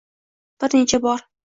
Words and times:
bir 0.63 0.75
necha 0.79 1.03
bor 1.07 1.27